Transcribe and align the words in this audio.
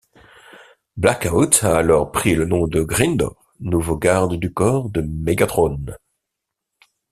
Blackout 0.97 1.59
a 1.61 1.77
alors 1.77 2.11
pris 2.11 2.33
le 2.33 2.45
nom 2.45 2.65
de 2.65 2.81
Grindor, 2.81 3.53
nouveau 3.59 3.97
garde 3.97 4.33
du 4.39 4.51
corps 4.51 4.89
de 4.89 5.01
Mégatron. 5.01 5.77